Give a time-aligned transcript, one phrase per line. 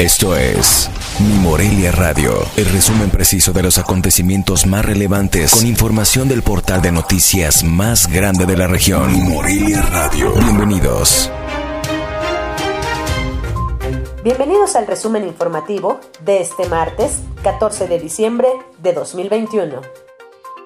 [0.00, 0.88] Esto es
[1.18, 6.80] Mi Morelia Radio, el resumen preciso de los acontecimientos más relevantes con información del portal
[6.80, 9.12] de noticias más grande de la región.
[9.12, 10.32] Mi Morelia Radio.
[10.32, 11.30] Bienvenidos.
[14.24, 18.48] Bienvenidos al resumen informativo de este martes 14 de diciembre
[18.78, 20.09] de 2021.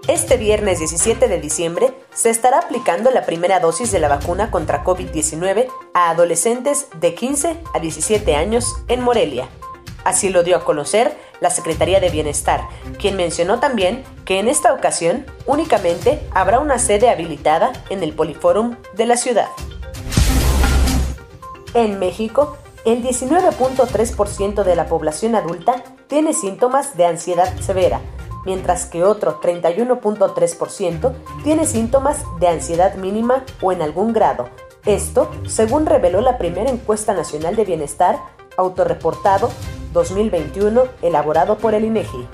[0.07, 4.84] Este viernes 17 de diciembre se estará aplicando la primera dosis de la vacuna contra
[4.84, 9.48] COVID-19 a adolescentes de 15 a 17 años en Morelia.
[10.04, 12.61] Así lo dio a conocer la Secretaría de Bienestar,
[12.98, 18.76] quien mencionó también que en esta ocasión únicamente habrá una sede habilitada en el Poliforum
[18.93, 19.48] de la ciudad.
[21.73, 28.03] En México, el 19.3% de la población adulta tiene síntomas de ansiedad severa,
[28.44, 34.48] mientras que otro 31.3% tiene síntomas de ansiedad mínima o en algún grado.
[34.84, 38.19] Esto, según reveló la primera encuesta nacional de bienestar
[38.56, 39.50] autorreportado
[39.92, 42.28] 2021 elaborado por el INEGI.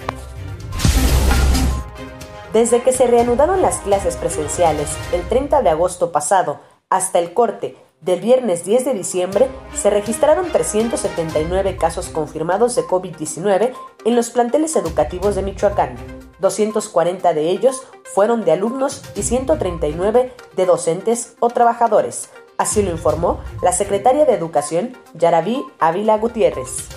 [2.53, 6.59] Desde que se reanudaron las clases presenciales el 30 de agosto pasado
[6.89, 13.73] hasta el corte del viernes 10 de diciembre se registraron 379 casos confirmados de COVID-19
[14.05, 15.97] en los planteles educativos de Michoacán.
[16.39, 22.31] 240 de ellos fueron de alumnos y 139 de docentes o trabajadores.
[22.57, 26.89] Así lo informó la secretaria de Educación, Yaraví Ávila Gutiérrez.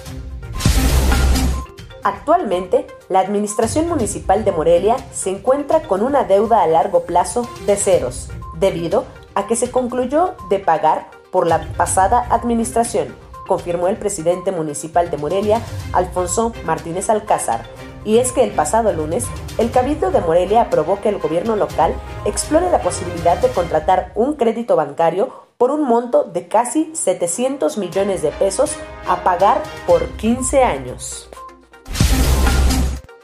[2.04, 7.78] Actualmente, la Administración Municipal de Morelia se encuentra con una deuda a largo plazo de
[7.78, 8.30] ceros,
[8.60, 13.16] debido a que se concluyó de pagar por la pasada administración,
[13.48, 17.66] confirmó el presidente municipal de Morelia, Alfonso Martínez Alcázar.
[18.06, 19.26] Y es que el pasado lunes,
[19.58, 21.94] el Cabildo de Morelia aprobó que el gobierno local
[22.26, 28.22] explore la posibilidad de contratar un crédito bancario por un monto de casi 700 millones
[28.22, 28.76] de pesos
[29.08, 31.30] a pagar por 15 años.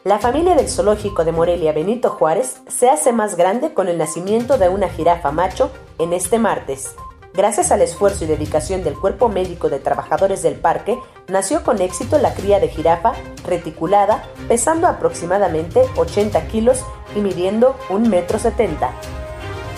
[0.06, 4.58] La familia del zoológico de Morelia Benito Juárez se hace más grande con el nacimiento
[4.58, 6.96] de una jirafa macho en este martes.
[7.34, 12.18] Gracias al esfuerzo y dedicación del cuerpo médico de trabajadores del parque, nació con éxito
[12.18, 13.14] la cría de jirafa
[13.46, 16.84] reticulada, pesando aproximadamente 80 kilos
[17.16, 18.40] y midiendo 1,70 metro.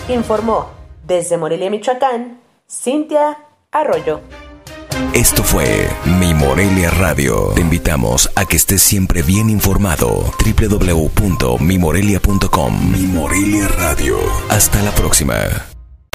[0.08, 0.70] Informó
[1.06, 3.38] desde Morelia, Michoacán, Cintia
[3.70, 4.20] Arroyo.
[5.12, 7.50] Esto fue Mi Morelia Radio.
[7.54, 10.24] Te invitamos a que estés siempre bien informado.
[10.42, 14.16] www.mimorelia.com Mi Morelia Radio.
[14.48, 15.34] Hasta la próxima.